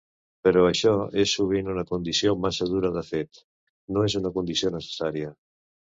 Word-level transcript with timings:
Però 0.45 0.61
això 0.67 0.93
és 1.23 1.33
sovint 1.39 1.69
una 1.75 1.83
condició 1.91 2.35
massa 2.45 2.69
dura 2.71 2.91
de 2.97 3.03
fet: 3.11 3.43
no 3.97 4.07
és 4.11 4.17
una 4.21 4.33
condició 4.39 4.77
necessària. 4.79 5.31